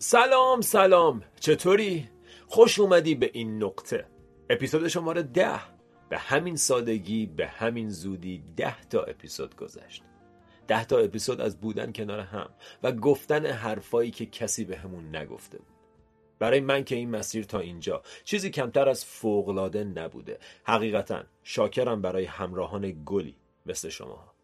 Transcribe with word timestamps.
سلام 0.00 0.60
سلام. 0.60 1.22
چطوری؟ 1.40 2.08
خوش 2.46 2.78
اومدی 2.80 3.14
به 3.14 3.30
این 3.32 3.62
نقطه. 3.62 4.06
اپیزود 4.50 4.88
شماره 4.88 5.22
ده. 5.22 5.60
به 6.08 6.18
همین 6.18 6.56
سادگی 6.56 7.26
به 7.26 7.46
همین 7.46 7.90
زودی 7.90 8.44
ده 8.56 8.82
تا 8.82 9.02
اپیزود 9.02 9.56
گذشت. 9.56 10.02
ده 10.68 10.84
تا 10.84 10.98
اپیزود 10.98 11.40
از 11.40 11.60
بودن 11.60 11.92
کنار 11.92 12.20
هم 12.20 12.48
و 12.82 12.92
گفتن 12.92 13.46
حرفایی 13.46 14.10
که 14.10 14.26
کسی 14.26 14.64
بهمون 14.64 15.16
نگفته 15.16 15.58
بود. 15.58 15.76
برای 16.38 16.60
من 16.60 16.84
که 16.84 16.94
این 16.94 17.10
مسیر 17.10 17.44
تا 17.44 17.58
اینجا 17.58 18.02
چیزی 18.24 18.50
کمتر 18.50 18.88
از 18.88 19.04
فوق‌العاده 19.04 19.84
نبوده. 19.84 20.38
حقیقتا 20.64 21.22
شاکرم 21.42 22.02
برای 22.02 22.24
همراهان 22.24 23.02
گلی 23.06 23.36
مثل 23.66 23.88
شما 23.88 24.37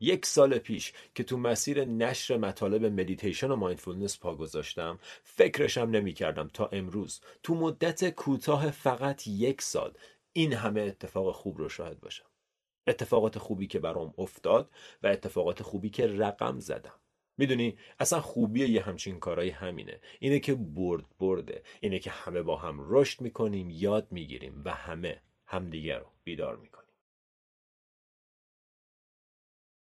یک 0.00 0.26
سال 0.26 0.58
پیش 0.58 0.92
که 1.14 1.24
تو 1.24 1.36
مسیر 1.36 1.84
نشر 1.84 2.36
مطالب 2.36 2.84
مدیتیشن 2.84 3.50
و 3.50 3.56
mindfulness 3.56 4.18
پا 4.18 4.34
گذاشتم 4.34 4.98
فکرشم 5.22 5.80
نمی 5.80 6.12
کردم 6.12 6.50
تا 6.54 6.66
امروز. 6.66 7.20
تو 7.42 7.54
مدت 7.54 8.10
کوتاه 8.10 8.70
فقط 8.70 9.26
یک 9.26 9.62
سال 9.62 9.92
این 10.32 10.52
همه 10.52 10.80
اتفاق 10.80 11.34
خوب 11.34 11.58
رو 11.58 11.68
شاهد 11.68 12.00
باشم. 12.00 12.24
اتفاقات 12.86 13.38
خوبی 13.38 13.66
که 13.66 13.78
برام 13.78 14.14
افتاد 14.18 14.70
و 15.02 15.06
اتفاقات 15.06 15.62
خوبی 15.62 15.90
که 15.90 16.06
رقم 16.06 16.60
زدم. 16.60 16.94
می‌دونی 17.38 17.78
اصلا 17.98 18.20
خوبی 18.20 18.60
یه 18.60 18.82
همچین 18.82 19.18
کارهای 19.18 19.50
همینه. 19.50 20.00
اینه 20.18 20.40
که 20.40 20.54
برد 20.54 21.04
برده 21.18 21.62
اینه 21.80 21.98
که 21.98 22.10
همه 22.10 22.42
با 22.42 22.56
هم 22.56 22.76
رشد 22.88 23.20
می‌کنیم 23.20 23.70
یاد 23.70 24.06
می‌گیریم 24.10 24.62
و 24.64 24.74
همه 24.74 25.22
همدیگه 25.46 25.98
رو 25.98 26.06
بیدار 26.24 26.56
می‌کنیم. 26.56 26.79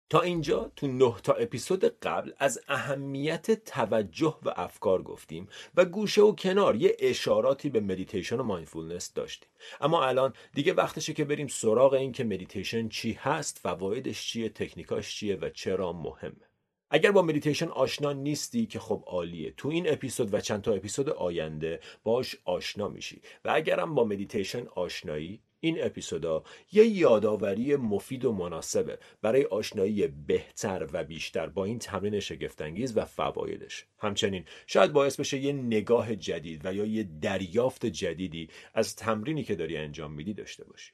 تا 0.10 0.22
اینجا 0.22 0.72
تو 0.76 0.88
نه 0.88 1.16
تا 1.24 1.34
اپیزود 1.34 2.00
قبل 2.00 2.32
از 2.38 2.60
اهمیت 2.68 3.64
توجه 3.64 4.38
و 4.44 4.54
افکار 4.56 5.04
گفتیم 5.04 5.48
و 5.76 5.86
گوشه 5.86 6.22
و 6.22 6.36
کنار 6.36 6.76
یه 6.76 6.96
اشاراتی 7.00 7.70
به 7.70 7.80
مدیتیشن 7.80 8.40
و 8.40 8.44
mindfulness 8.44 9.14
داشتیم. 9.14 9.50
اما 9.82 10.06
الان 10.06 10.34
دیگه 10.54 10.74
وقتشه 10.74 11.14
که 11.14 11.26
بریم 11.26 11.48
سراغ 11.48 11.94
این 11.94 12.12
که 12.12 12.24
مدیتیشن 12.24 12.88
چی 12.88 13.14
هست 13.14 13.58
فوایدش 13.58 14.28
چیه 14.28 14.50
تکنیکاش 14.50 15.16
چیه 15.16 15.36
و 15.36 15.50
چرا 15.50 15.94
مهمه. 15.94 16.50
اگر 16.90 17.12
با 17.12 17.22
مدیتیشن 17.22 17.68
آشنا 17.68 18.14
نیستی 18.14 18.66
که 18.66 18.80
خب 18.80 19.04
عالیه 19.08 19.54
تو 19.58 19.70
این 19.70 19.90
اپیزود 19.90 20.34
و 20.34 20.40
چند 20.40 20.62
تا 20.62 20.74
اپیزود 20.74 21.10
آینده 21.10 21.80
باش 22.04 22.36
آشنا 22.46 22.88
میشی. 22.88 23.22
و 23.46 23.52
اگرم 23.56 23.96
با 23.96 24.04
مدیتیشن 24.04 24.68
آشنایی 24.68 25.42
این 25.66 25.84
اپیزودا 25.84 26.44
یه 26.72 26.86
یادآوری 26.86 27.76
مفید 27.76 28.26
و 28.26 28.32
مناسبه 28.32 29.00
برای 29.22 29.44
آشنایی 29.44 30.08
بهتر 30.08 30.88
و 30.94 31.04
بیشتر 31.04 31.48
با 31.48 31.66
این 31.66 31.80
تمرین 31.80 32.20
شگفت‌انگیز 32.20 32.98
و 32.98 33.06
فوایدش. 33.06 33.86
همچنین 33.98 34.46
شاید 34.68 34.92
باعث 34.94 35.20
بشه 35.20 35.38
یه 35.38 35.54
نگاه 35.54 36.16
جدید 36.16 36.66
و 36.66 36.74
یا 36.74 36.86
یه 36.86 37.04
دریافت 37.04 37.86
جدیدی 37.86 38.50
از 38.74 38.96
تمرینی 38.96 39.44
که 39.44 39.56
داری 39.56 39.78
انجام 39.78 40.14
میدی 40.14 40.34
داشته 40.34 40.64
باشی. 40.64 40.92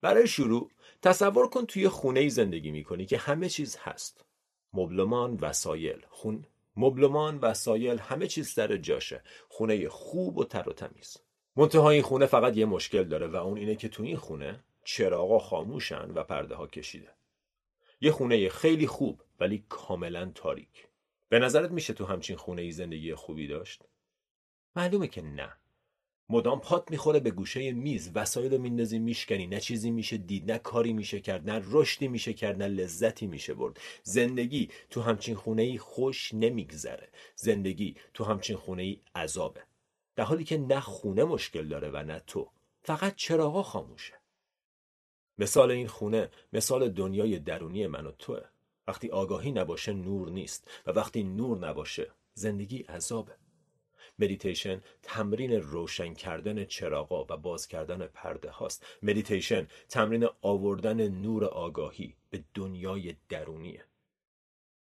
برای 0.00 0.28
شروع 0.28 0.70
تصور 1.02 1.48
کن 1.48 1.66
توی 1.66 1.88
خونه 1.88 2.20
ای 2.20 2.30
زندگی 2.30 2.70
می‌کنی 2.70 3.06
که 3.06 3.18
همه 3.18 3.48
چیز 3.48 3.76
هست. 3.80 4.24
مبلمان 4.72 5.38
وسایل 5.40 6.06
خون؟ 6.10 6.46
مبلمان 6.76 7.38
وسایل 7.38 7.98
همه 7.98 8.26
چیز 8.26 8.48
سر 8.48 8.76
جاشه. 8.76 9.22
خونه 9.48 9.88
خوب 9.88 10.38
و 10.38 10.44
تر 10.44 10.68
و 10.68 10.72
تمیز. 10.72 11.23
منتها 11.56 11.90
این 11.90 12.02
خونه 12.02 12.26
فقط 12.26 12.56
یه 12.56 12.64
مشکل 12.64 13.04
داره 13.04 13.26
و 13.26 13.36
اون 13.36 13.58
اینه 13.58 13.76
که 13.76 13.88
تو 13.88 14.02
این 14.02 14.16
خونه 14.16 14.64
چراغا 14.84 15.38
خاموشن 15.38 16.10
و 16.10 16.24
پرده 16.24 16.54
ها 16.54 16.66
کشیده. 16.66 17.10
یه 18.00 18.10
خونه 18.10 18.48
خیلی 18.48 18.86
خوب 18.86 19.22
ولی 19.40 19.64
کاملا 19.68 20.32
تاریک. 20.34 20.88
به 21.28 21.38
نظرت 21.38 21.70
میشه 21.70 21.92
تو 21.92 22.04
همچین 22.04 22.36
خونه 22.36 22.62
ای 22.62 22.70
زندگی 22.70 23.14
خوبی 23.14 23.46
داشت؟ 23.46 23.82
معلومه 24.76 25.08
که 25.08 25.22
نه. 25.22 25.52
مدام 26.28 26.60
پات 26.60 26.90
می‌خوره 26.90 27.20
به 27.20 27.30
گوشه 27.30 27.72
میز 27.72 28.10
وسایل 28.14 28.52
رو 28.52 28.58
میندازی 28.58 28.98
میشکنی. 28.98 29.46
نه 29.46 29.60
چیزی 29.60 29.90
میشه 29.90 30.16
دید 30.16 30.52
نه 30.52 30.58
کاری 30.58 30.92
میشه 30.92 31.20
کرد 31.20 31.50
نه 31.50 31.62
رشدی 31.70 32.08
میشه 32.08 32.32
کرد 32.32 32.62
نه 32.62 32.68
لذتی 32.68 33.26
میشه 33.26 33.54
برد. 33.54 33.80
زندگی 34.02 34.68
تو 34.90 35.00
همچین 35.00 35.34
خونه 35.34 35.62
ای 35.62 35.78
خوش 35.78 36.34
نمیگذره. 36.34 37.08
زندگی 37.36 37.96
تو 38.14 38.24
همچین 38.24 38.56
خونه 38.56 38.82
ای 38.82 39.00
عذابه. 39.14 39.62
در 40.16 40.24
حالی 40.24 40.44
که 40.44 40.58
نه 40.58 40.80
خونه 40.80 41.24
مشکل 41.24 41.68
داره 41.68 41.90
و 41.90 41.96
نه 41.96 42.22
تو. 42.26 42.50
فقط 42.82 43.14
چراغا 43.16 43.62
خاموشه. 43.62 44.14
مثال 45.38 45.70
این 45.70 45.86
خونه 45.86 46.30
مثال 46.52 46.88
دنیای 46.88 47.38
درونی 47.38 47.86
من 47.86 48.06
و 48.06 48.12
توه. 48.12 48.42
وقتی 48.88 49.10
آگاهی 49.10 49.52
نباشه 49.52 49.92
نور 49.92 50.30
نیست 50.30 50.70
و 50.86 50.90
وقتی 50.90 51.22
نور 51.22 51.58
نباشه 51.58 52.10
زندگی 52.34 52.78
عذابه. 52.78 53.32
مدیتیشن 54.18 54.82
تمرین 55.02 55.52
روشن 55.52 56.14
کردن 56.14 56.64
چراغا 56.64 57.26
و 57.30 57.36
باز 57.36 57.68
کردن 57.68 58.06
پرده 58.06 58.50
هاست. 58.50 58.86
مدیتیشن 59.02 59.68
تمرین 59.88 60.28
آوردن 60.42 61.08
نور 61.08 61.44
آگاهی 61.44 62.16
به 62.30 62.44
دنیای 62.54 63.16
درونیه. 63.28 63.84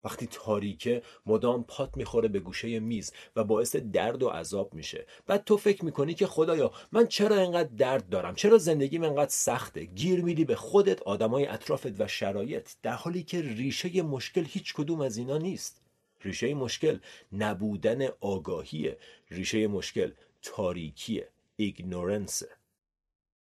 وقتی 0.03 0.27
تاریکه 0.31 1.01
مدام 1.25 1.63
پات 1.63 1.97
می‌خوره 1.97 2.27
به 2.27 2.39
گوشه 2.39 2.79
میز 2.79 3.13
و 3.35 3.43
باعث 3.43 3.75
درد 3.75 4.23
و 4.23 4.29
عذاب 4.29 4.73
میشه. 4.73 5.05
بعد 5.27 5.43
تو 5.43 5.57
فکر 5.57 5.85
می‌کنی 5.85 6.13
که 6.13 6.27
خدایا 6.27 6.71
من 6.91 7.07
چرا 7.07 7.35
اینقدر 7.35 7.69
درد 7.77 8.09
دارم؟ 8.09 8.35
چرا 8.35 8.57
زندگیم 8.57 9.03
اینقدر 9.03 9.31
سخته؟ 9.31 9.85
گیر 9.85 10.23
میدی 10.23 10.45
به 10.45 10.55
خودت 10.55 11.01
آدمای 11.01 11.45
اطرافت 11.45 12.01
و 12.01 12.07
شرایط. 12.07 12.69
در 12.83 12.93
حالی 12.93 13.23
که 13.23 13.41
ریشه 13.41 14.01
مشکل 14.01 14.45
هیچ 14.47 14.73
کدوم 14.73 15.01
از 15.01 15.17
اینا 15.17 15.37
نیست. 15.37 15.81
ریشه 16.21 16.53
مشکل 16.53 16.99
نبودن 17.31 18.07
آگاهیه. 18.21 18.97
ریشه 19.31 19.67
مشکل 19.67 20.11
تاریکیه. 20.41 21.29
ایگنورنسه 21.55 22.49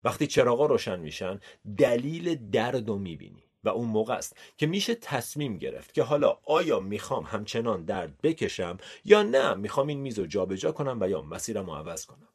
وقتی 0.04 0.28
چراغا 0.28 0.66
روشن 0.66 1.00
میشن 1.00 1.40
دلیل 1.78 2.50
درد 2.50 2.88
رو 2.88 2.98
می‌بینی. 2.98 3.45
و 3.66 3.70
اون 3.70 3.88
موقع 3.88 4.14
است 4.14 4.38
که 4.58 4.68
میشه 4.68 4.96
تصمیم 4.96 5.58
گرفت 5.58 5.94
که 5.94 6.04
حالا 6.04 6.40
آیا 6.44 6.80
می‌خوام 6.80 7.24
همچنان 7.24 7.86
درد 7.86 8.22
بکشم 8.22 8.78
یا 9.06 9.24
نه؟ 9.24 9.54
می‌خوام 9.54 9.88
این 9.88 10.00
میز 10.00 10.20
رو 10.20 10.26
جابجا 10.26 10.72
کنم 10.72 10.98
و 11.02 11.10
یا 11.10 11.22
مسیرم 11.22 11.66
رو 11.66 11.76
عوض 11.76 12.06
کنم. 12.06 12.30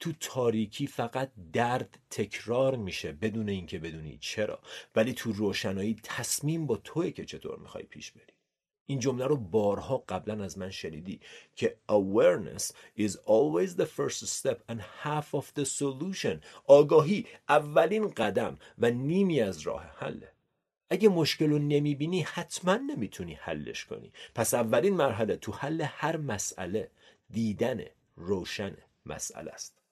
تو 0.00 0.12
تاریکی 0.20 0.86
فقط 0.86 1.32
درد 1.52 1.98
تکرار 2.10 2.76
میشه 2.76 3.12
بدون 3.12 3.48
اینکه 3.48 3.78
بدونی 3.78 4.18
چرا. 4.20 4.60
ولی 4.96 5.12
تو 5.12 5.32
روشنایی 5.32 5.96
تصمیم 6.02 6.66
با 6.66 6.76
توی 6.76 7.12
که 7.12 7.24
چطور 7.24 7.58
می‌خوای 7.58 7.84
پیش 7.84 8.12
بری. 8.12 8.41
این 8.92 9.00
جمله 9.00 9.26
رو 9.26 9.36
بارها 9.36 10.04
قبلا 10.08 10.44
از 10.44 10.58
من 10.58 10.70
شنیدی 10.70 11.20
که 11.56 11.76
awareness 11.88 12.62
is 12.98 13.12
always 13.12 13.70
the 13.80 13.86
first 13.86 14.26
step 14.26 14.58
and 14.72 14.80
half 15.04 15.34
of 15.34 15.44
the 15.56 15.64
solution. 15.64 16.44
آگاهی 16.66 17.26
اولین 17.48 18.08
قدم 18.08 18.58
و 18.78 18.90
نیمی 18.90 19.40
از 19.40 19.60
راه 19.60 19.82
حله 19.96 20.32
اگه 20.90 21.08
مشکل 21.08 21.50
رو 21.50 21.58
نمی‌بینی 21.58 22.22
حتما 22.22 22.76
نمی‌تونی 22.76 23.34
حلش 23.34 23.84
کنی. 23.84 24.12
پس 24.34 24.54
اولین 24.54 24.94
مرحله 24.94 25.36
تو 25.36 25.52
حل 25.52 25.80
هر 25.80 26.16
مسئله 26.16 26.90
دیدن 27.30 27.84
روشن 28.16 28.76
مسئله 29.06 29.50
است. 29.50 29.82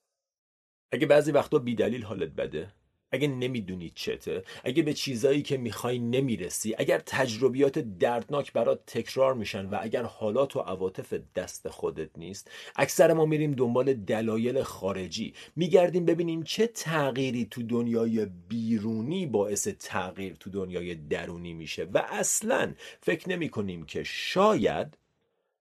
اگه 0.93 1.07
بعضی 1.07 1.33
وقتا 1.33 1.59
بیدلیل 1.59 2.03
حالت 2.03 2.31
بده 2.31 2.73
اگه 3.13 3.29
نمی‌دونی 3.29 3.93
چته 3.95 4.45
اگه 4.65 4.83
به 4.83 4.95
چیزایی 4.95 5.43
که 5.43 5.57
می‌خوای 5.57 5.99
نمی‌رسی 5.99 6.75
اگر 6.79 6.99
تجربیات 6.99 7.79
دردناک 7.79 8.53
برات 8.53 8.87
تکرار 8.87 9.35
میشن 9.35 9.67
و 9.67 9.79
اگر 9.81 10.03
حالات 10.03 10.57
و 10.57 10.61
عواطف 10.61 11.15
دست 11.35 11.69
خودت 11.69 12.11
نیست 12.19 12.51
اکثر 12.77 13.13
ما 13.13 13.27
میریم 13.27 13.53
دنبال 13.53 13.95
دلایل 13.95 14.63
خارجی. 14.63 15.35
میگردیم 15.57 16.05
ببینیم 16.05 16.43
چه 16.43 16.67
تغییری 16.67 17.45
تو 17.51 17.63
دنیای 17.63 18.27
بیرونی 18.49 19.27
باعث 19.27 19.69
تغییر 19.69 20.37
تو 20.41 20.51
دنیای 20.51 20.95
درونی 20.95 21.53
میشه. 21.53 21.85
و 21.85 22.07
اصلا 22.09 22.75
فکر 23.01 23.29
نمی 23.29 23.49
کنیم 23.49 23.85
که 23.85 24.03
شاید 24.05 24.97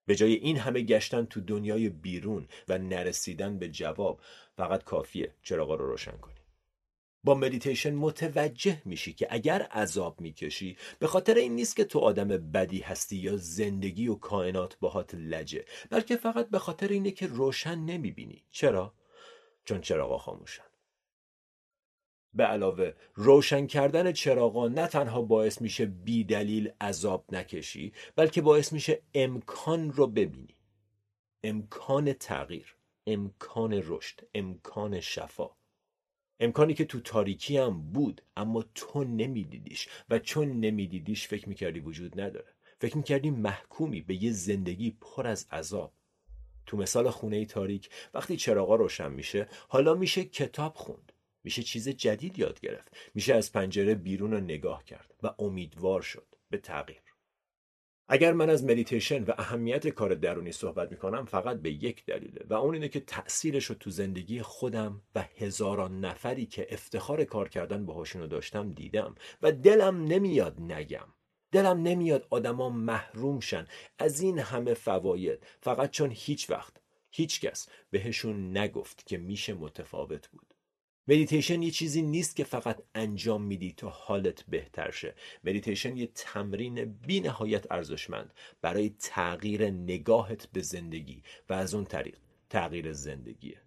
به 0.06 0.16
جای 0.16 0.34
این 0.34 0.58
همه 0.58 0.82
گشتن 0.82 1.26
تو 1.26 1.42
دنیای 1.42 1.90
بیرون 1.90 2.48
و 2.68 2.78
نرسیدن 2.78 3.60
به 3.60 3.70
جواب 3.70 4.20
فقط 4.58 4.84
کافیه 4.84 5.34
چراغا 5.44 5.76
رو 5.76 5.88
روشن 5.88 6.18
کنی. 6.18 6.39
با 7.24 7.36
مدیتیشن 7.36 7.96
متوجه 7.96 8.82
میشی 8.86 9.14
که 9.14 9.28
اگر 9.30 9.62
عذاب 9.62 10.22
می‌کشی 10.22 10.78
به 11.00 11.08
خاطر 11.08 11.36
این 11.36 11.56
نیست 11.56 11.76
که 11.76 11.84
تو 11.84 12.00
آدم 12.00 12.28
بدی 12.28 12.80
هستی 12.80 13.18
یا 13.18 13.38
زندگی 13.38 14.08
و 14.08 14.16
کائنات 14.16 14.78
باهات 14.80 15.16
لجه 15.16 15.66
بلکه 15.90 16.18
فقط 16.18 16.50
به 16.50 16.60
خاطر 16.60 16.88
اینه 16.88 17.12
که 17.12 17.28
روشن 17.28 17.76
نمی‌بینی. 17.76 18.44
چرا؟ 18.52 18.94
چون 19.66 19.82
چراغا 19.82 20.18
خاموشن. 20.18 20.64
به 22.34 22.44
علاوه 22.44 22.94
روشن 23.16 23.68
کردن 23.68 24.12
چراغا 24.12 24.68
نه 24.68 24.88
تنها 24.88 25.22
باعث 25.22 25.62
میشه 25.62 25.86
بی 25.86 26.24
دلیل 26.24 26.72
عذاب 26.82 27.26
نکشی 27.32 27.94
بلکه 28.16 28.42
باعث 28.42 28.74
میشه 28.74 29.02
امکان 29.14 29.92
رو 29.92 30.08
ببینی. 30.08 30.56
امکان 31.44 32.14
تغییر 32.14 32.76
امکان 33.08 33.84
رشد 33.86 34.20
امکان 34.34 35.00
شفا. 35.00 35.59
امکانی 36.40 36.74
که 36.74 36.86
تو 36.86 37.00
تاریکی 37.00 37.58
هم 37.58 37.92
بود 37.92 38.22
اما 38.38 38.66
تو 38.76 39.04
نمیدیدیش 39.04 39.88
و 40.10 40.20
چون 40.20 40.60
نمیدیدیش 40.60 41.28
فکر 41.28 41.50
می‌کردی 41.50 41.80
وجود 41.80 42.22
نداره. 42.22 42.54
فکر 42.80 42.98
می‌کردی 42.98 43.30
محکومی 43.30 44.02
به 44.02 44.24
یه 44.24 44.32
زندگی 44.32 44.98
پر 45.02 45.28
از 45.28 45.48
عذاب. 45.52 45.94
تو 46.66 46.78
مثال 46.78 47.10
خونه 47.10 47.46
تاریک 47.46 47.90
وقتی 48.14 48.38
چراغا 48.38 48.76
روشن 48.76 49.12
میشه 49.12 49.48
حالا 49.68 49.94
میشه 49.94 50.26
کتاب 50.26 50.76
خوند. 50.76 51.14
میشه 51.44 51.64
چیز 51.64 51.90
جدید 51.90 52.40
یاد 52.40 52.60
گرفت. 52.60 52.98
میشه 53.16 53.34
از 53.34 53.52
پنجره 53.52 53.96
بیرون 53.96 54.32
رو 54.32 54.40
نگاه 54.40 54.84
کرد 54.84 55.14
و 55.24 55.34
امیدوار 55.40 56.02
شد 56.02 56.36
به 56.50 56.58
تغییر. 56.58 57.09
اگر 58.12 58.34
من 58.34 58.50
از 58.50 58.64
مدیتیشن 58.64 59.24
و 59.24 59.32
اهمیت 59.38 59.88
کار 59.88 60.14
درونی 60.14 60.52
صحبت 60.52 60.92
می‌کنم 60.92 61.26
فقط 61.26 61.58
به 61.62 61.72
یک 61.72 62.06
دلیله 62.06 62.46
و 62.50 62.54
اون 62.54 62.74
اینه 62.74 62.88
که 62.88 63.00
تأثیرش 63.00 63.66
رو 63.66 63.76
تو 63.76 63.90
زندگی 63.90 64.42
خودم 64.42 65.02
و 65.16 65.26
هزاران 65.38 66.00
نفری 66.00 66.46
که 66.46 66.68
افتخار 66.70 67.24
کار 67.24 67.50
کردن 67.50 67.86
باهاشون 67.86 68.22
رو 68.22 68.28
داشتم 68.28 68.72
دیدم 68.72 69.16
و 69.42 69.52
دلم 69.52 70.04
نمیاد 70.04 70.62
نگم. 70.62 71.08
دلم 71.52 71.84
نمیاد 71.84 72.28
آدما 72.30 72.70
محروم 72.70 73.40
شن. 73.40 73.68
از 74.00 74.22
این 74.22 74.40
همه 74.40 74.74
فواید 74.74 75.46
فقط 75.62 75.92
چون 75.92 76.12
هیچ 76.14 76.50
وقت 76.50 76.74
هیچ 77.12 77.42
کس 77.42 77.68
بهشون 77.92 78.58
نگفت 78.58 79.06
که 79.06 79.18
میشه 79.18 79.54
متفاوت 79.54 80.28
بود. 80.28 80.54
مدیتیشن 81.10 81.62
یه 81.62 81.72
چیزی 81.72 82.02
نیست 82.02 82.36
که 82.36 82.44
فقط 82.44 82.82
انجام 82.96 83.44
میدی 83.44 83.74
تا 83.78 83.90
حالت 83.90 84.44
بهتر 84.44 84.92
شه. 84.92 85.16
مدیتیشن 85.44 85.98
یه 85.98 86.10
تمرین 86.16 86.86
بی 86.86 87.20
نهایت 87.20 87.72
ارزشمند 87.72 88.34
برای 88.62 88.96
تغییر 89.00 89.70
نگاهت 89.70 90.48
به 90.54 90.62
زندگی 90.62 91.24
و 91.50 91.54
از 91.54 91.74
اون 91.74 91.86
طریق 91.86 92.18
تغییر 92.50 92.94
زندگیه. 92.94 93.62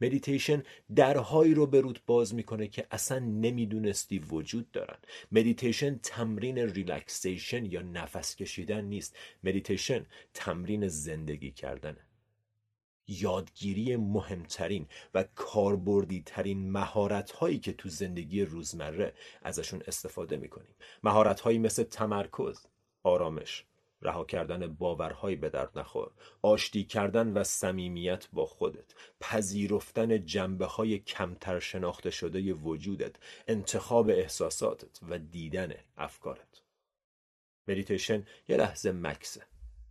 مدیتیشن 0.00 0.62
درهایی 0.94 1.54
رو 1.54 1.66
به 1.66 1.80
روت 1.80 2.00
باز 2.06 2.34
می‌کنه 2.34 2.68
که 2.68 2.86
اصلا 2.90 3.18
نمی‌دونستی 3.18 4.18
وجود 4.18 4.70
دارن. 4.70 4.98
مدیتیشن 5.32 5.98
تمرین 6.02 6.58
relaxation 6.58 7.64
یا 7.64 7.82
نفس 7.82 8.36
کشیدن 8.36 8.84
نیست. 8.84 9.16
مدیتیشن 9.44 10.06
تمرین 10.34 10.88
زندگی 10.88 11.50
کردنه. 11.50 12.07
یادگیری 13.08 13.96
مهمترین 13.96 14.86
و 15.14 15.24
کاربردی 15.34 16.22
ترین 16.26 16.70
مهارت 16.70 17.30
هایی 17.30 17.58
که 17.58 17.72
تو 17.72 17.88
زندگی 17.88 18.42
روزمره 18.42 19.14
ازشون 19.42 19.82
استفاده 19.86 20.36
می‌کنیم. 20.36 20.74
مهارت 21.02 21.40
هایی 21.40 21.58
مثل 21.58 21.82
تمرکز 21.82 22.66
آرامش 23.02 23.64
رها 24.02 24.24
کردن 24.24 24.66
باورهای 24.66 25.36
به 25.36 25.50
درد 25.50 25.78
نخور 25.78 26.10
آشتی 26.42 26.84
کردن 26.84 27.32
و 27.32 27.44
صمیمیت 27.44 28.28
با 28.32 28.46
خودت 28.46 28.94
پذیرفتن 29.20 30.24
جنبه 30.26 30.66
های 30.66 30.98
کمتر 30.98 31.58
شناخته 31.58 32.10
شده 32.10 32.52
وجودت 32.52 33.16
انتخاب 33.48 34.08
احساساتت 34.08 35.00
و 35.08 35.18
دیدن 35.18 35.74
افکارت. 35.96 36.62
مدیتیشن 37.68 38.26
یه 38.48 38.56
لحظه 38.56 38.92
مکسه. 38.92 39.42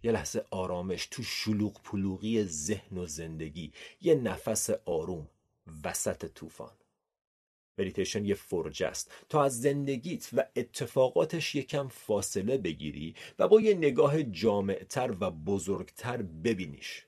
یه 0.03 0.11
لحظه 0.11 0.45
آرامش 0.51 1.07
تو 1.11 1.23
شلوغ 1.23 1.81
پلوغی 1.81 2.43
ذهن 2.43 2.97
و 2.97 3.05
زندگی 3.05 3.71
یه 4.01 4.15
نفس 4.15 4.69
آروم 4.69 5.27
وسط 5.83 6.25
طوفان. 6.25 6.71
مدیتیشن 7.77 8.25
یه 8.25 8.35
فرجه 8.35 8.87
است. 8.87 9.11
تا 9.29 9.43
از 9.43 9.61
زندگیت 9.61 10.29
و 10.33 10.45
اتفاقاتش 10.55 11.55
یکم 11.55 11.87
فاصله 11.87 12.57
بگیری 12.57 13.15
و 13.39 13.47
با 13.47 13.61
یه 13.61 13.73
نگاه 13.73 14.23
جامعتر 14.23 15.15
و 15.19 15.31
بزرگتر 15.31 16.21
ببینیش. 16.21 17.05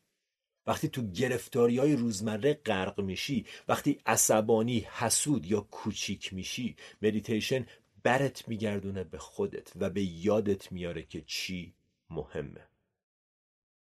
وقتی 0.67 0.87
تو 0.87 1.01
گرفتاری 1.01 1.77
های 1.77 1.95
روزمره 1.95 2.53
غرق 2.53 3.01
میشی 3.01 3.45
وقتی 3.67 3.99
عصبانی 4.05 4.79
حسود 4.79 5.45
یا 5.45 5.61
کوچیک 5.61 6.33
میشی 6.33 6.75
مدیتیشن 7.01 7.65
برت 8.03 8.47
میگردونه 8.47 9.03
به 9.03 9.17
خودت 9.17 9.71
و 9.75 9.89
به 9.89 10.03
یادت 10.03 10.71
میاره 10.71 11.03
که 11.03 11.21
چی 11.21 11.73
مهمه. 12.09 12.68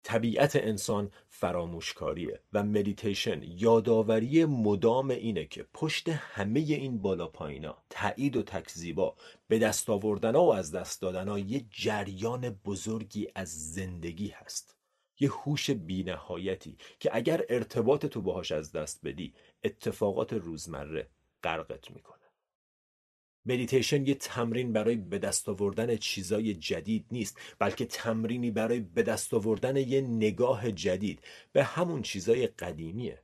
طبیعت 0.06 0.56
انسان 0.56 1.10
فراموشکاریه 1.28 2.40
و 2.52 2.62
مدیتیشن 2.62 3.42
یادآوری 3.42 4.44
مدام 4.44 5.10
اینه 5.10 5.46
که 5.46 5.66
پشت 5.74 6.08
همه 6.08 6.60
این 6.60 6.98
بالا 6.98 7.26
پایینا 7.26 7.76
تایید 7.90 8.36
و 8.36 8.42
تکذیبا 8.42 9.16
به 9.48 9.58
دست 9.58 9.90
آوردن 9.90 10.36
و 10.36 10.42
از 10.42 10.72
دست 10.72 11.02
دادن 11.02 11.38
یه 11.38 11.64
جریان 11.70 12.50
بزرگی 12.50 13.28
از 13.34 13.72
زندگی 13.72 14.28
هست. 14.28 14.76
یه 15.20 15.30
هوش 15.30 15.70
بینهایتی 15.70 16.76
که 17.00 17.10
اگر 17.12 17.44
ارتباطتو 17.48 18.22
باهاش 18.22 18.52
از 18.52 18.72
دست 18.72 19.00
بدی 19.04 19.34
اتفاقات 19.64 20.32
روزمره 20.32 21.08
غرقت 21.42 21.90
می‌کنه. 21.90 22.25
مدیتیشن 23.46 24.06
یه 24.06 24.14
تمرین 24.14 24.72
برای 24.72 24.96
به 24.96 25.18
دست 25.18 25.48
آوردن 25.48 25.96
چیزای 25.96 26.54
جدید 26.54 27.06
نیست 27.10 27.38
بلکه 27.58 27.84
تمرینی 27.84 28.50
برای 28.50 28.80
به 28.80 29.02
دست 29.02 29.34
آوردن 29.34 29.76
یه 29.76 30.00
نگاه 30.00 30.72
جدید 30.72 31.20
به 31.52 31.64
همون 31.64 32.02
چیزای 32.02 32.46
قدیمیه. 32.46 33.22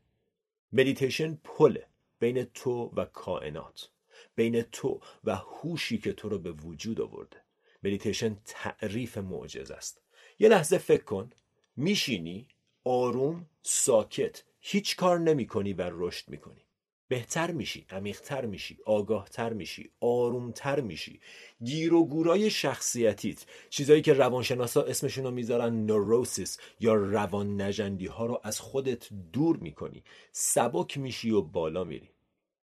مدیتیشن 0.73 1.39
پله 1.45 1.87
بین 2.19 2.45
تو 2.45 2.93
و 2.97 3.05
کائنات 3.05 3.91
بین 4.35 4.63
تو 4.63 5.01
و 5.25 5.37
هوشی 5.37 5.99
که 5.99 6.13
تو 6.13 6.29
رو 6.29 6.39
به 6.39 6.53
وجود 6.53 7.01
آورده. 7.01 7.37
مدیتیشن 7.83 8.37
تعریف 8.45 9.19
معجزه 9.19 9.70
است. 9.71 10.01
یه 10.39 10.49
لحظه 10.49 10.79
فکر 10.79 11.05
کن 11.05 11.31
میشینی 11.77 12.49
آروم 12.85 13.47
ساکت 13.63 14.45
هیچ 14.61 14.97
کار 14.97 15.19
نمی 15.19 15.47
کنی 15.47 15.73
و 15.73 15.91
رشد 15.93 16.29
می 16.29 16.39
کنی 16.39 16.65
بهتر 17.12 17.50
میشی 17.50 17.87
عمیقتر 17.91 18.47
میشی 18.47 18.79
آگاهتر 18.87 19.53
میشی 19.53 19.91
آرومتر 20.00 20.81
میشی. 20.81 21.20
گیر 21.64 21.94
و 21.94 22.05
گورای 22.05 22.50
شخصیتیت. 22.50 23.47
چیزایی 23.71 24.02
که 24.02 24.12
روانشناسا 24.12 24.83
اسمشون 24.83 25.25
رو 25.25 25.31
می‌ذارن 25.31 25.87
neurosis 25.87 26.59
یا 26.81 26.95
روان‌نژندی 26.95 28.07
ها 28.07 28.26
رو 28.26 28.40
از 28.45 28.61
خودت 28.61 29.09
دور 29.33 29.57
می‌کنی. 29.57 30.04
سبک 30.33 30.99
میشی 30.99 31.31
و 31.31 31.42
بالا 31.42 31.85
میری. 31.85 32.11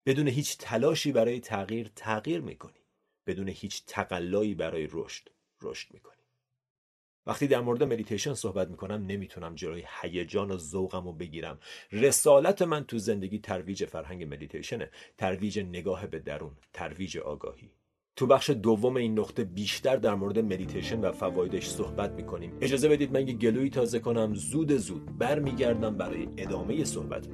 بدون 0.07 0.29
هیچ 0.29 0.59
تلاشی 0.59 1.12
برای 1.12 1.41
تغییر 1.41 1.91
تغییر 1.97 2.41
می‌کنی. 2.41 2.81
بدون 3.27 3.49
هیچ 3.49 3.83
تقلایی 3.87 4.55
برای 4.55 4.89
رشد 4.91 5.29
رشد 5.62 5.95
می‌کنی. 5.95 6.22
وقتی 7.26 7.47
در 7.47 7.61
مورد 7.61 7.83
مدیتیشن 7.83 8.35
صحبت 8.35 8.69
می‌کنم 8.69 9.07
نمی‌تونم 9.07 9.55
جلوی 9.55 9.85
هیجان 10.00 10.50
و 10.50 10.59
ذوقم 10.59 11.05
رو 11.05 11.12
بگیرم. 11.12 11.59
رسالت 11.93 12.62
من 12.62 12.85
تو 12.85 12.99
زندگی 12.99 13.38
ترویج 13.38 13.85
فرهنگ 13.85 14.35
مدیتیشنه 14.35 14.91
ترویج 15.19 15.59
نگاه 15.59 16.07
به 16.07 16.19
درون 16.19 16.52
ترویج 16.73 17.19
آگاهی. 17.19 17.71
تو 18.17 18.26
بخش 18.26 18.50
دوم 18.50 18.97
این 18.97 19.19
نقطه 19.19 19.45
بیشتر 19.45 19.97
در 19.97 20.14
مورد 20.14 20.38
مدیتیشن 20.38 21.00
و 21.00 21.12
فوایدش 21.12 21.69
صحبت 21.69 22.11
می‌کنیم. 22.11 22.59
اجازه 22.61 22.88
بدید 22.88 23.12
من 23.12 23.29
یه 23.29 23.35
گلویی 23.35 23.71
تازه 23.71 23.99
کنم. 23.99 24.35
زود 24.35 24.73
زود 24.73 25.19
برمیگردم 25.19 25.97
برای 25.97 26.29
ادامه 26.37 26.85
صحبت. 26.85 27.29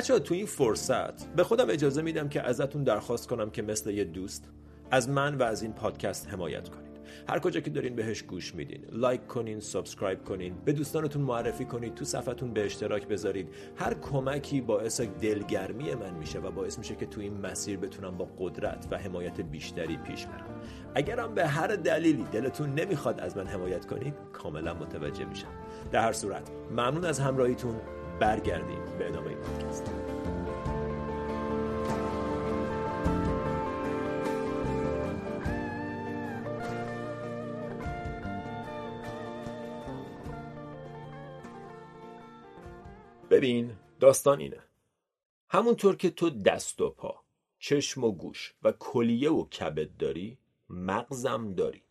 بچه‌ها 0.00 0.18
تو 0.18 0.34
این 0.34 0.46
فرصت 0.46 1.26
به 1.26 1.44
خودم 1.44 1.70
اجازه 1.70 2.02
میدم 2.02 2.28
که 2.28 2.42
ازتون 2.42 2.84
درخواست 2.84 3.28
کنم 3.28 3.50
که 3.50 3.62
مثل 3.62 3.90
یه 3.90 4.04
دوست 4.04 4.44
از 4.90 5.08
من 5.08 5.34
و 5.34 5.42
از 5.42 5.62
این 5.62 5.72
پادکست 5.72 6.28
حمایت 6.28 6.68
کنید. 6.68 6.90
هر 7.28 7.38
کجا 7.38 7.60
که 7.60 7.70
دارین 7.70 7.96
بهش 7.96 8.22
گوش 8.22 8.54
میدین 8.54 8.84
like 8.92 9.26
کنین 9.26 9.60
subscribe 9.60 10.24
کنین 10.24 10.54
به 10.64 10.72
دوستانتون 10.72 11.22
معرفی 11.22 11.64
کنید 11.64 11.94
تو 11.94 12.04
صفحتون 12.04 12.52
به 12.52 12.64
اشتراک 12.64 13.08
بذارید. 13.08 13.48
هر 13.76 13.94
کمکی 13.94 14.60
باعث 14.60 15.00
دلگرمی 15.00 15.94
من 15.94 16.14
میشه 16.14 16.38
و 16.38 16.50
باعث 16.50 16.78
میشه 16.78 16.96
که 16.96 17.06
تو 17.06 17.20
این 17.20 17.40
مسیر 17.40 17.76
بتونم 17.76 18.16
با 18.16 18.28
قدرت 18.38 18.86
و 18.90 18.98
حمایت 18.98 19.40
بیشتری 19.40 19.96
پیش 19.96 20.26
برم. 20.26 20.60
اگرم 20.94 21.34
به 21.34 21.46
هر 21.46 21.66
دلیلی 21.66 22.24
دلتون 22.32 22.74
نمی‌خواد 22.74 23.20
از 23.20 23.36
من 23.36 23.46
حمایت 23.46 23.86
کنید 23.86 24.14
کاملا 24.32 24.74
متوجه 24.74 25.24
میشم. 25.24 25.52
در 25.92 26.02
هر 26.02 26.12
صورت 26.12 26.50
ممنون 26.70 27.04
از 27.04 27.20
همراهیتون. 27.20 27.76
برگردیم 28.20 28.84
به 28.98 29.08
ادامه 29.08 29.34
پادکست. 29.34 29.90
ببین 43.30 43.72
داستان 44.00 44.40
اینه. 44.40 44.60
همونطور 45.48 45.96
که 45.96 46.10
تو 46.10 46.30
دست 46.30 46.80
و 46.80 46.90
پا 46.90 47.20
چشم 47.58 48.04
و 48.04 48.12
گوش 48.12 48.54
و 48.62 48.72
کلیه 48.72 49.30
و 49.30 49.48
کبد 49.48 49.96
داری 49.96 50.38
مغزم 50.68 51.54
داری. 51.54 51.82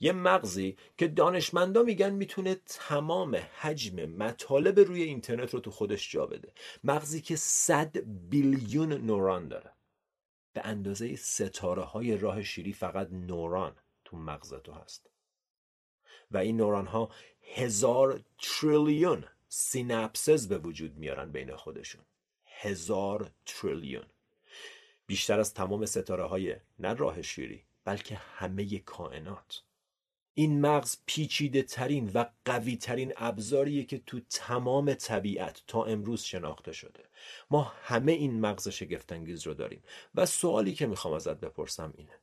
یه 0.00 0.12
مغزی 0.12 0.76
که 0.98 1.08
دانشمندا 1.08 1.82
میگن 1.82 2.10
می‌تونه 2.10 2.54
تمام 2.66 3.36
حجم 3.60 4.04
مطالب 4.04 4.80
روی 4.80 5.02
اینترنت 5.02 5.54
رو 5.54 5.60
تو 5.60 5.70
خودش 5.70 6.12
جا 6.12 6.26
بده. 6.26 6.52
مغزی 6.84 7.20
که 7.20 7.36
صد 7.36 7.96
بیلیون 8.30 8.92
نوران 8.92 9.48
داره. 9.48 9.72
به 10.52 10.60
اندازه 10.64 11.16
ستاره 11.16 11.82
های 11.82 12.16
راه 12.16 12.42
شیری 12.42 12.72
فقط 12.72 13.08
نوران 13.12 13.76
تو 14.04 14.16
مغز 14.16 14.54
تو 14.54 14.72
هست. 14.72 15.10
و 16.30 16.38
این 16.38 16.56
نوران 16.56 16.86
ها 16.86 17.10
هزار 17.54 18.20
تریلیون 18.38 19.24
سینپسز 19.48 20.48
به 20.48 20.58
وجود 20.58 20.96
میارن 20.96 21.32
بین 21.32 21.56
خودشون. 21.56 22.02
هزار 22.46 23.30
تریلیون. 23.46 24.06
بیشتر 25.06 25.40
از 25.40 25.54
تمام 25.54 25.86
ستاره 25.86 26.24
های 26.24 26.56
نه 26.78 26.94
راه 26.94 27.22
شیری 27.22 27.64
بلکه 27.84 28.14
همه 28.14 28.78
کائنات. 28.78 29.62
این 30.34 30.60
مغز 30.60 30.96
پیچیده 31.06 31.62
ترین 31.62 32.10
و 32.14 32.24
قوی 32.44 32.76
ترین 32.76 33.12
ابزاریه 33.16 33.84
که 33.84 33.98
تو 33.98 34.20
تمام 34.20 34.94
طبیعت 34.94 35.62
تا 35.66 35.84
امروز 35.84 36.22
شناخته 36.22 36.72
شده 36.72 37.08
ما 37.50 37.62
همه 37.62 38.12
این 38.12 38.40
مغز 38.40 38.68
شگفتانگیز 38.68 39.46
رو 39.46 39.54
داریم 39.54 39.82
و 40.14 40.26
سوالی 40.26 40.74
که 40.74 40.86
می‌خوام 40.86 41.14
ازت 41.14 41.40
بپرسم 41.40 41.94
اینه 41.96 42.20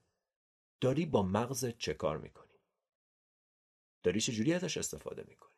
داری 0.82 1.06
با 1.06 1.24
مغز 1.24 1.66
چه 1.78 1.94
کار 1.94 2.18
می‌کنی؟ 2.18 2.54
داری 4.04 4.22
چجوری 4.22 4.54
ازش 4.54 4.78
استفاده 4.78 5.26
می‌کنی؟ 5.28 5.52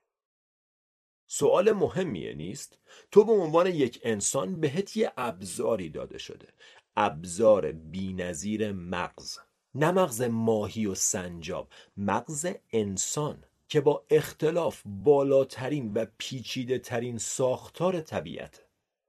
سوال 1.28 1.72
مهمیه 1.72 2.34
نیست؟ 2.34 2.80
تو 3.12 3.26
به 3.26 3.32
عنوان 3.32 3.68
یک 3.68 4.00
انسان 4.04 4.60
بهت 4.60 4.98
یه 4.98 5.14
ابزاری 5.18 5.90
داده 5.90 6.18
شده 6.18 6.54
ابزار 6.96 7.72
بینظیر 7.72 8.72
مغز 8.72 9.40
نه 9.80 9.92
مغز 9.92 10.22
ماهی 10.22 10.86
و 10.86 10.96
سنجاب 10.96 11.68
مغز 11.98 12.48
انسان 12.72 13.44
که 13.68 13.82
با 13.82 14.06
اختلاف 14.10 14.82
بالاترین 14.86 15.94
و 15.94 16.06
پیچیده 16.18 16.80
ترین 16.80 17.18
ساختار 17.18 18.02
طبیعت. 18.02 18.66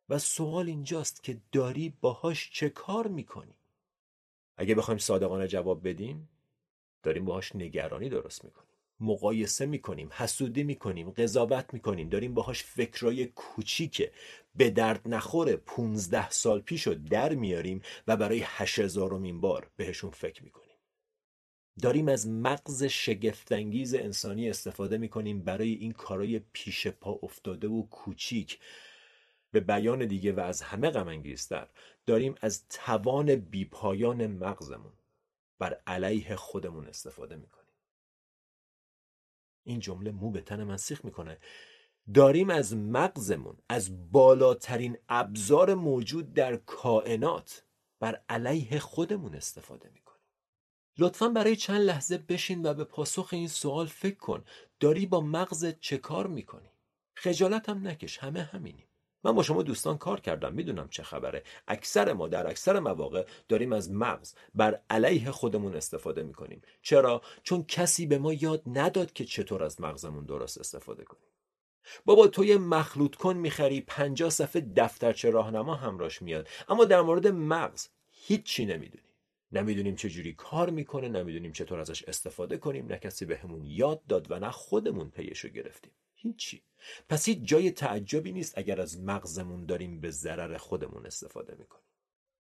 و 0.08 0.18
سوال 0.18 0.66
اینجاست 0.66 1.22
که 1.22 1.40
داری 1.52 1.94
باهاش 2.00 2.50
چه 2.52 2.68
کار 2.68 3.06
می‌کنی؟ 3.06 3.54
اگه 4.56 4.74
بخوایم 4.74 4.98
صادقانه 4.98 5.48
جواب 5.48 5.88
بدیم 5.88 6.28
داریم 7.02 7.24
باهاش 7.24 7.56
نگرانی 7.56 8.08
درست 8.08 8.44
می‌کنیم. 8.44 8.69
مقایسه 9.00 9.66
می‌کنیم 9.66 10.08
حسودی 10.12 10.62
می‌کنیم 10.62 11.10
قضاوت 11.10 11.74
می‌کنیم. 11.74 12.08
داریم 12.08 12.34
باهاش 12.34 12.64
فکرای 12.64 13.26
کوچیک 13.26 14.10
به 14.54 14.70
درد 14.70 15.08
نخور 15.08 15.56
15 15.56 16.30
سال 16.30 16.60
پیش 16.60 16.86
رو 16.86 16.94
در 16.94 17.34
میاریم 17.34 17.82
و 18.06 18.16
برای 18.16 18.42
هشهزارمین 18.44 19.40
بار 19.40 19.70
بهشون 19.76 20.10
فکر 20.10 20.44
می‌کنیم. 20.44 20.76
داریم 21.82 22.08
از 22.08 22.28
مغز 22.28 22.84
شگفتانگیز 22.84 23.94
انسانی 23.94 24.50
استفاده 24.50 24.98
می‌کنیم 24.98 25.42
برای 25.42 25.72
این 25.74 25.92
کارای 25.92 26.40
پیش 26.52 26.86
پا 26.86 27.18
افتاده 27.22 27.68
و 27.68 27.86
کوچیک. 27.86 28.58
به 29.52 29.60
بیان 29.60 30.06
دیگه 30.06 30.32
و 30.32 30.40
از 30.40 30.62
همه 30.62 30.90
غم 30.90 31.22
داریم 32.06 32.34
از 32.40 32.68
توان 32.68 33.36
بیپایان 33.36 34.26
مغزمون 34.26 34.92
بر 35.58 35.80
علیه 35.86 36.36
خودمون 36.36 36.86
استفاده 36.86 37.36
می‌کنیم. 37.36 37.59
این 39.62 39.80
جمله 39.80 40.10
مو 40.10 40.30
به 40.30 40.40
تن 40.40 40.64
من 40.64 40.76
سیخ 40.76 41.04
می‌کنه. 41.04 41.38
داریم 42.14 42.50
از 42.50 42.76
مغزمون 42.76 43.58
از 43.68 44.12
بالاترین 44.12 44.98
ابزار 45.08 45.74
موجود 45.74 46.34
در 46.34 46.56
کائنات 46.56 47.64
بر 48.00 48.22
علیه 48.28 48.78
خودمون 48.78 49.34
استفاده 49.34 49.88
می‌کنیم. 49.88 50.20
لطفا 50.98 51.28
برای 51.28 51.56
چند 51.56 51.80
لحظه 51.80 52.18
بشین 52.18 52.66
و 52.66 52.74
به 52.74 52.84
پاسخ 52.84 53.28
این 53.32 53.48
سوال 53.48 53.86
فکر 53.86 54.16
کن. 54.16 54.44
داری 54.80 55.06
با 55.06 55.20
مغزت 55.20 55.80
چه 55.80 55.98
کار 55.98 56.26
می‌کنی؟ 56.26 56.70
خجالت 57.14 57.68
هم 57.68 57.88
نکش 57.88 58.18
همه 58.18 58.42
همینیم. 58.42 58.89
من 59.24 59.32
با 59.32 59.42
شما 59.42 59.62
دوستان 59.62 59.98
کار 59.98 60.20
کردم 60.20 60.54
می‌دونم 60.54 60.88
چه 60.88 61.02
خبره. 61.02 61.42
اکثر 61.68 62.12
ما 62.12 62.28
در 62.28 62.46
اکثر 62.46 62.78
مواقع 62.80 63.26
داریم 63.48 63.72
از 63.72 63.90
مغز 63.90 64.34
بر 64.54 64.80
علیه 64.90 65.30
خودمون 65.30 65.74
استفاده 65.74 66.22
می‌کنیم. 66.22 66.62
چرا؟ 66.82 67.22
چون 67.42 67.64
کسی 67.64 68.06
به 68.06 68.18
ما 68.18 68.32
یاد 68.32 68.62
نداد 68.66 69.12
که 69.12 69.24
چطور 69.24 69.62
از 69.62 69.80
مغزمون 69.80 70.24
درست 70.24 70.58
استفاده 70.58 71.04
کنیم. 71.04 71.30
بابا 72.04 72.28
تو 72.28 72.44
یه 72.44 72.58
مخلوط 72.58 73.14
کن 73.14 73.36
می‌خری 73.36 73.80
پنجاه 73.80 74.30
صفحه 74.30 74.62
دفترچه 74.76 75.30
راهنما 75.30 75.74
همراش 75.74 76.22
میاد. 76.22 76.48
اما 76.68 76.84
در 76.84 77.00
مورد 77.00 77.26
مغز 77.26 77.88
هیچی 78.10 78.66
نمی‌دونی 78.66 79.04
نمی‌دونیم 79.52 79.96
چه 79.96 80.08
جوری 80.08 80.32
کار 80.32 80.70
می‌کنه 80.70 81.08
نمی‌دونیم 81.08 81.52
چطور 81.52 81.80
ازش 81.80 82.04
استفاده 82.04 82.56
کنیم. 82.56 82.86
نه 82.86 82.98
کسی 82.98 83.24
بهمون 83.24 83.64
یاد 83.64 84.06
داد 84.06 84.30
و 84.30 84.38
نه 84.38 84.50
خودمون 84.50 85.10
پیشو 85.10 85.48
گرفتیم. 85.48 85.92
هیچی 86.22 86.62
پس 87.08 87.28
هیچ 87.28 87.38
جای 87.42 87.70
تعجبی 87.70 88.32
نیست 88.32 88.58
اگر 88.58 88.80
از 88.80 89.00
مغزمون 89.00 89.66
داریم 89.66 90.00
به 90.00 90.10
ضرر 90.10 90.56
خودمون 90.56 91.06
استفاده 91.06 91.56
می‌کنیم. 91.58 91.84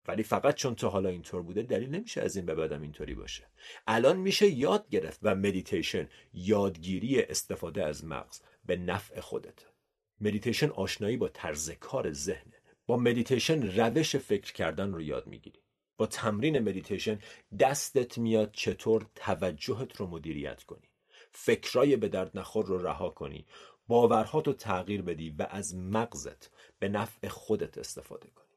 ولی 0.08 0.22
فقط 0.22 0.54
چون 0.54 0.74
تا 0.74 0.88
حالا 0.88 1.08
اینطور 1.08 1.42
بوده 1.42 1.62
دلیل 1.62 1.90
نمیشه 1.90 2.20
از 2.20 2.36
این 2.36 2.46
به 2.46 2.54
بعدم 2.54 2.82
اینطوری 2.82 3.14
باشه. 3.14 3.46
الان 3.86 4.16
میشه 4.16 4.50
یاد 4.50 4.88
گرفت 4.88 5.20
و 5.22 5.34
مدیتیشن 5.34 6.08
یادگیری 6.32 7.22
استفاده 7.22 7.84
از 7.84 8.04
مغز 8.04 8.40
به 8.64 8.76
نفع 8.76 9.20
خودت. 9.20 9.66
مدیتیشن 10.20 10.68
آشنایی 10.68 11.16
با 11.16 11.28
طرز 11.28 11.70
کار 11.70 12.12
ذهنه. 12.12 12.62
با 12.86 12.96
مدیتیشن 12.96 13.62
روش 13.76 14.16
فکر 14.16 14.52
کردن 14.52 14.92
رو 14.92 15.02
یاد 15.02 15.26
می‌گیری. 15.26 15.60
با 15.96 16.06
تمرین 16.06 16.58
مدیتیشن 16.58 17.18
دستت 17.58 18.18
میاد 18.18 18.52
چطور 18.52 19.06
توجهت 19.14 19.96
رو 19.96 20.06
مدیریت 20.06 20.62
کنی. 20.62 20.89
فکرای 21.32 21.96
به 21.96 22.08
درد 22.08 22.38
نخور 22.38 22.66
رو 22.66 22.86
رها 22.86 23.10
کنی. 23.10 23.46
باورهات 23.88 24.46
رو 24.46 24.52
تغییر 24.52 25.02
بدی 25.02 25.30
و 25.38 25.46
از 25.50 25.76
مغزت 25.76 26.50
به 26.78 26.88
نفع 26.88 27.28
خودت 27.28 27.78
استفاده 27.78 28.30
کنی. 28.30 28.50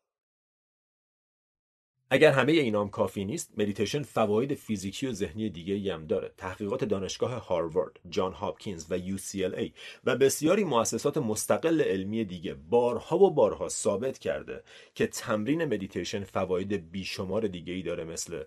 اگر 2.10 2.32
همه 2.32 2.52
اینام 2.52 2.90
کافی 2.90 3.26
نیست 3.26 3.54
مدیتیشن 3.58 4.02
فواید 4.04 4.54
فیزیکی 4.54 5.08
و 5.08 5.14
ذهنی 5.14 5.50
دیگه 5.50 5.94
هم 5.94 6.08
داره. 6.08 6.34
تحقیقات 6.38 6.84
دانشگاه 6.84 7.32
هاروارد 7.32 8.00
جان 8.10 8.34
هاپکینز 8.34 8.86
و 8.90 9.18
UCLA 9.18 9.72
و 10.04 10.16
بسیاری 10.16 10.64
مؤسسات 10.64 11.18
مستقل 11.18 11.82
علمی 11.82 12.26
دیگه 12.26 12.54
بارها 12.54 13.18
و 13.18 13.32
بارها 13.32 13.70
ثابت 13.70 14.18
کرده 14.18 14.64
که 14.96 15.08
تمرین 15.08 15.66
مدیتیشن 15.66 16.24
فواید 16.24 16.92
بیشمار 16.92 17.48
دیگه 17.48 17.74
ای 17.74 17.82
داره 17.82 18.04
مثل 18.04 18.44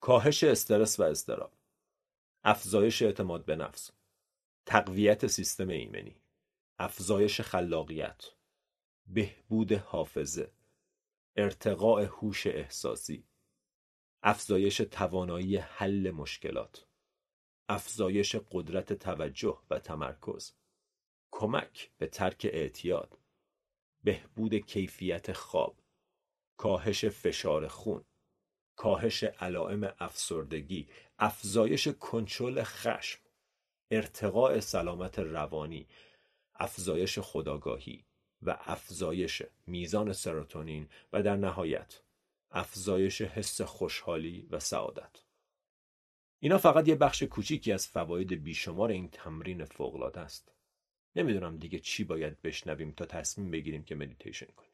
کاهش 0.00 0.44
استرس 0.44 1.00
و 1.00 1.02
اضطراب. 1.02 1.52
افزایش 2.44 3.02
اعتماد 3.02 3.44
به 3.44 3.56
نفس 3.56 3.90
تقویت 4.66 5.26
سیستم 5.26 5.68
ایمنی 5.68 6.20
افزایش 6.78 7.40
خلاقیت 7.40 8.24
بهبود 9.06 9.72
حافظه 9.72 10.52
ارتقاء 11.36 12.04
هوش 12.04 12.46
احساسی 12.46 13.24
افزایش 14.22 14.76
توانایی 14.76 15.56
حل 15.56 16.10
مشکلات 16.10 16.86
افزایش 17.68 18.36
قدرت 18.50 18.92
توجه 18.92 19.58
و 19.70 19.78
تمرکز 19.78 20.52
کمک 21.30 21.90
به 21.98 22.06
ترک 22.06 22.46
اعتیاد 22.52 23.18
بهبود 24.04 24.54
کیفیت 24.54 25.32
خواب 25.32 25.78
کاهش 26.56 27.04
فشار 27.04 27.68
خون 27.68 28.04
کاهش 28.76 29.24
علائم 29.24 29.94
افسردگی 29.98 30.88
افزایش 31.18 31.88
کنترل 31.88 32.62
خشم 32.62 33.20
ارتقاء 33.90 34.60
سلامت 34.60 35.18
روانی 35.18 35.86
افزایش 36.54 37.18
خداگاهی 37.18 38.04
و 38.42 38.56
افزایش 38.60 39.42
میزان 39.66 40.12
سروتونین 40.12 40.88
و 41.12 41.22
در 41.22 41.36
نهایت 41.36 42.00
افزایش 42.50 43.22
حس 43.22 43.60
خوشحالی 43.60 44.48
و 44.50 44.60
سعادت. 44.60 45.22
اینا 46.38 46.58
فقط 46.58 46.88
یه 46.88 46.94
بخش 46.94 47.22
کوچیکی 47.22 47.72
از 47.72 47.88
فواید 47.88 48.32
بیشمار 48.44 48.90
این 48.90 49.08
تمرین 49.08 49.64
فوقالعاده 49.64 50.20
است. 50.20 50.52
نمی‌دونم 51.16 51.56
دیگه 51.56 51.78
چی 51.78 52.04
باید 52.04 52.42
بشنویم 52.42 52.92
تا 52.92 53.04
تصمیم 53.04 53.50
بگیریم 53.50 53.84
که 53.84 53.94
مدیتیشن 53.94 54.46
کنیم. 54.46 54.71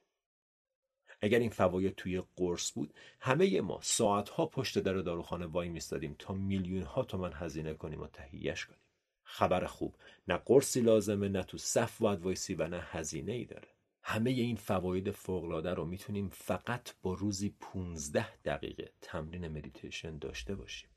اگر 1.21 1.39
این 1.39 1.51
فواید 1.51 1.95
توی 1.95 2.23
قرص 2.37 2.73
بود 2.73 2.95
همه 3.21 3.61
ما 3.61 3.81
ساعتها 3.83 4.47
پشت 4.47 4.79
در 4.79 4.95
داروخانه 4.95 5.47
وای 5.47 5.69
میستادیم 5.69 6.17
تا 6.19 6.35
میلیون 6.35 6.83
ها 6.83 7.05
تومن 7.05 7.33
هزینه 7.33 7.75
کنیم 7.75 8.01
و 8.01 8.07
تهیهش 8.07 8.65
کنیم. 8.65 8.81
خبر 9.23 9.67
خوب. 9.67 9.97
نه 10.29 10.37
قرصی 10.37 10.81
لازمه 10.81 11.29
نه 11.29 11.43
تو 11.43 11.59
صف 11.59 11.99
باید 11.99 12.23
وایسی 12.23 12.55
و 12.55 12.69
نه 12.69 12.81
هزینه 12.81 13.33
ای 13.33 13.45
داره. 13.45 13.69
همه 14.03 14.31
این 14.31 14.57
فواید 14.57 15.11
فوق‌العاده 15.11 15.75
رو 15.75 15.85
می‌تونیم 15.85 16.29
فقط 16.29 16.95
با 17.03 17.15
روزی 17.15 17.55
15 17.61 18.37
دقیقه 18.37 18.93
تمرین 19.01 19.49
مدیتیشن 19.49 20.19
داشته 20.19 20.55
باشیم. 20.55 20.91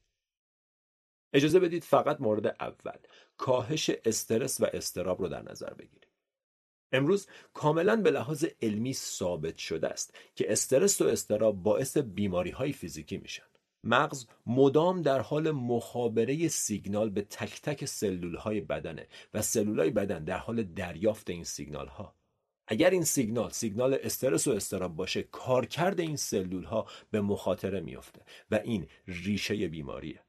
اجازه 1.33 1.59
بدید 1.59 1.83
فقط 1.83 2.21
مورد 2.21 2.47
اول 2.47 2.97
کاهش 3.37 3.91
استرس 4.05 4.61
و 4.61 4.65
استراب 4.73 5.21
رو 5.21 5.27
در 5.27 5.41
نظر 5.41 5.73
بگیریم. 5.73 6.10
امروز 6.91 7.27
کاملا 7.53 7.95
به 7.95 8.11
لحاظ 8.11 8.45
علمی 8.61 8.93
ثابت 8.93 9.57
شده 9.57 9.87
است 9.87 10.15
که 10.35 10.51
استرس 10.51 11.01
و 11.01 11.07
استراب 11.07 11.63
باعث 11.63 11.97
بیماری 11.97 12.51
های 12.51 12.73
فیزیکی 12.73 13.17
میشن. 13.17 13.43
مغز 13.83 14.25
مدام 14.45 15.01
در 15.01 15.19
حال 15.19 15.51
مخابره 15.51 16.47
سیگنال 16.47 17.09
به 17.09 17.21
تک 17.21 17.61
تک 17.61 17.85
سلول 17.85 18.35
های 18.35 18.61
بدنه 18.61 19.07
و 19.33 19.41
سلول 19.41 19.79
های 19.79 19.89
بدن 19.89 20.23
در 20.23 20.37
حال 20.37 20.63
دریافت 20.63 21.29
این 21.29 21.43
سیگنال 21.43 21.87
ها 21.87 22.15
اگر 22.67 22.89
این 22.89 23.03
سیگنال 23.03 23.49
سیگنال 23.49 23.97
استرس 24.03 24.47
و 24.47 24.51
استراب 24.51 24.95
باشه 24.95 25.23
کارکرد 25.23 25.99
این 25.99 26.15
سلول 26.15 26.63
ها 26.63 26.87
به 27.11 27.21
مخاطره 27.21 27.79
میافته 27.79 28.21
و 28.51 28.55
این 28.55 28.87
ریشه 29.07 29.67
بیماریه. 29.67 30.19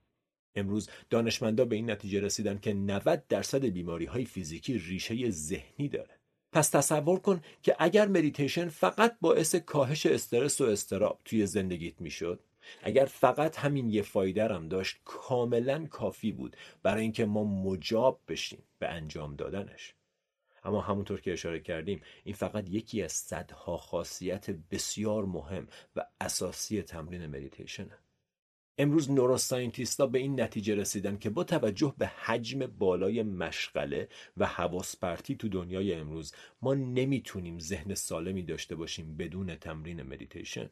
امروز 0.55 0.91
دانشمندا 1.11 1.65
به 1.65 1.77
این 1.77 1.91
نتیجه 1.91 2.21
رسیدن 2.21 2.59
که 2.59 2.75
90 2.75 3.27
درصد 3.29 3.65
بیماری 3.65 4.05
های 4.05 4.25
فیزیکی 4.25 4.79
ریشه 4.79 5.31
ذهنی 5.31 5.89
داره. 5.89 6.22
پس 6.53 6.69
تصور 6.71 7.19
کن 7.19 7.41
که 7.63 7.77
اگر 7.79 8.09
مدیتیشن 8.09 8.69
فقط 8.69 9.17
باعث 9.21 9.55
کاهش 9.55 10.07
استرس 10.07 10.61
و 10.61 10.65
اضطراب 10.65 11.21
توی 11.25 11.47
زندگیت 11.47 12.01
می‌شد 12.01 12.41
اگر 12.83 13.05
فقط 13.05 13.59
همین 13.59 13.91
یه 13.91 14.03
فایده 14.03 14.49
هم 14.49 14.69
داشت 14.69 14.97
کاملا 15.05 15.87
کافی 15.87 16.33
بود 16.33 16.57
برای 16.83 17.03
اینکه 17.03 17.25
ما 17.25 17.45
مجاب 17.45 18.21
بشیم 18.29 18.63
به 18.79 18.89
انجام 18.89 19.37
دادنش. 19.37 19.95
اما 20.65 20.81
همونطور 20.81 21.21
که 21.21 21.33
اشاره 21.33 21.61
کردیم 21.61 22.03
این 22.25 22.35
فقط 22.35 22.69
یکی 22.69 23.03
از 23.03 23.13
صدها 23.13 23.77
خاصیت 23.77 24.51
بسیار 24.51 25.25
مهم 25.25 25.69
و 25.97 26.07
اساسی 26.21 26.83
تمرین 26.83 27.27
مدیتیشنه 27.27 27.99
امروز 28.79 29.11
neuroscientist 29.11 30.00
ا 30.00 30.07
به 30.07 30.19
این 30.19 30.41
نتیجه 30.41 30.75
رسیدن 30.75 31.19
که 31.19 31.31
با 31.31 31.45
توجه 31.45 31.95
به 31.99 32.07
حجم 32.07 32.67
بالای 32.67 33.23
مشغله 33.23 34.09
و 34.37 34.47
حواس 34.47 34.97
پرتی 34.97 35.37
تو 35.37 35.49
دنیای 35.49 35.95
امروز 35.95 36.33
ما 36.63 36.75
نمی‌تونیم 36.75 37.59
ذهن 37.59 37.95
سالمی 37.95 38.43
داشته 38.43 38.77
باشیم 38.77 39.17
بدون 39.17 39.57
تمرین 39.57 40.03
مدیتیشن. 40.03 40.71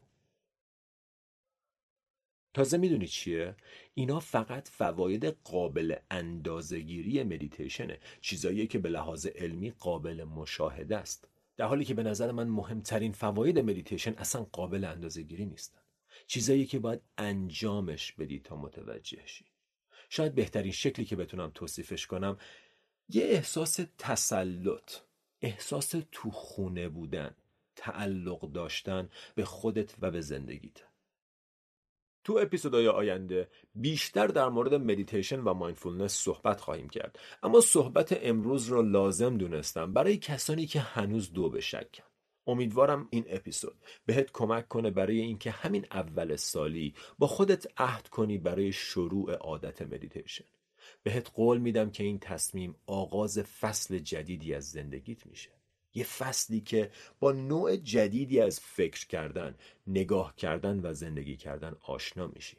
تازه 2.54 2.78
می‌دونی 2.78 3.06
چیه؟ 3.06 3.54
اینا 3.94 4.20
فقط 4.20 4.68
فواید 4.68 5.24
قابل 5.24 5.96
اندازگیری 6.10 7.22
مدیتیشنه 7.22 7.98
چیزایی 8.20 8.66
که 8.66 8.78
به 8.78 8.88
لحاظ 8.88 9.26
علمی 9.26 9.70
قابل 9.70 10.24
مشاهده 10.24 10.96
است. 10.96 11.28
در 11.56 11.66
حالی 11.66 11.84
که 11.84 11.94
به 11.94 12.02
نظر 12.02 12.32
من 12.32 12.48
مهمترین 12.48 13.12
فواید 13.12 13.58
مدیتیشن 13.58 14.14
اصلا 14.18 14.42
قابل 14.52 14.84
اندازگیری 14.84 15.46
نیستن 15.46 15.80
چیزایی 16.26 16.66
که 16.66 16.78
باید 16.78 17.00
انجامش 17.18 18.12
بدی 18.12 18.40
تا 18.40 18.56
متوجه 18.56 19.26
شی. 19.26 19.44
شاید 20.08 20.34
بهترین 20.34 20.72
شکلی 20.72 21.04
که 21.04 21.16
بتونم 21.16 21.50
توصیفش 21.54 22.06
کنم 22.06 22.38
یه 23.08 23.24
احساس 23.24 23.80
تسلط 23.98 24.92
احساس 25.42 25.94
تو 26.12 26.30
خونه 26.30 26.88
بودن 26.88 27.36
تعلق 27.76 28.52
داشتن 28.52 29.08
به 29.34 29.44
خودت 29.44 29.94
و 30.00 30.10
به 30.10 30.20
زندگیت. 30.20 30.82
تو 32.24 32.38
اپیزودهای 32.42 32.88
آینده 32.88 33.48
بیشتر 33.74 34.26
در 34.26 34.48
مورد 34.48 34.74
مدیتیشن 34.74 35.40
و 35.40 35.54
mindfulness 35.54 36.12
صحبت 36.12 36.60
خواهیم 36.60 36.88
کرد. 36.88 37.18
اما 37.42 37.60
صحبت 37.60 38.18
امروز 38.22 38.68
را 38.68 38.80
لازم 38.80 39.36
دونستم 39.36 39.92
برای 39.92 40.16
کسانی 40.16 40.66
که 40.66 40.80
هنوز 40.80 41.32
دو 41.32 41.50
به 41.50 41.60
شکن. 41.60 42.09
امیدوارم 42.46 43.08
این 43.10 43.24
اپیزود 43.28 43.76
بهت 44.06 44.30
کمک 44.32 44.68
کنه 44.68 44.90
برای 44.90 45.20
اینکه 45.20 45.50
همین 45.50 45.86
اول 45.90 46.36
سالی 46.36 46.94
با 47.18 47.26
خودت 47.26 47.66
عهد 47.76 48.08
کنی 48.08 48.38
برای 48.38 48.72
شروع 48.72 49.32
عادت 49.32 49.82
مدیتیشن 49.82 50.44
بهت 51.02 51.30
قول 51.34 51.58
میدم 51.58 51.90
که 51.90 52.04
این 52.04 52.18
تصمیم 52.18 52.74
آغاز 52.86 53.38
فصل 53.38 53.98
جدیدی 53.98 54.54
از 54.54 54.70
زندگیت 54.70 55.26
میشه 55.26 55.50
یه 55.94 56.04
فصلی 56.04 56.60
که 56.60 56.90
با 57.20 57.32
نوع 57.32 57.76
جدیدی 57.76 58.40
از 58.40 58.60
فکر 58.60 59.06
کردن، 59.06 59.54
نگاه 59.86 60.36
کردن 60.36 60.80
و 60.82 60.94
زندگی 60.94 61.36
کردن 61.36 61.76
آشنا 61.80 62.26
میشی. 62.26 62.56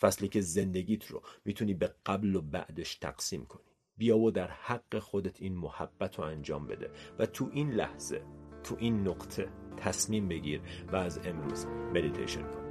فصلی 0.00 0.28
که 0.28 0.40
زندگیت 0.40 1.06
رو 1.06 1.22
می‌تونی 1.44 1.74
به 1.74 1.94
قبل 2.06 2.36
و 2.36 2.40
بعدش 2.40 2.94
تقسیم 2.94 3.46
کنی. 3.46 3.72
بیا 3.96 4.18
و 4.18 4.30
در 4.30 4.50
حق 4.50 4.98
خودت 4.98 5.42
این 5.42 5.56
محبت 5.56 6.18
رو 6.18 6.24
انجام 6.24 6.66
بده 6.66 6.90
و 7.18 7.26
تو 7.26 7.50
این 7.52 7.70
لحظه 7.70 8.41
تو 8.64 8.76
این 8.78 9.08
نقطه 9.08 9.48
تصمیم 9.76 10.28
بگیر 10.28 10.60
و 10.92 10.96
از 10.96 11.20
امروز 11.24 11.66
مدیتیشن 11.94 12.42
کن. 12.42 12.62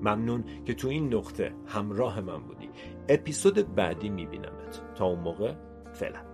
ممنون 0.00 0.44
که 0.66 0.74
تو 0.74 0.88
این 0.88 1.14
نقطه 1.14 1.54
همراه 1.66 2.20
من 2.20 2.42
بودی. 2.42 2.70
اپیزود 3.08 3.74
بعدی 3.74 4.08
میبینمت. 4.08 4.82
تا 4.94 5.04
اون 5.04 5.20
موقع 5.20 5.54
فعلا. 5.92 6.33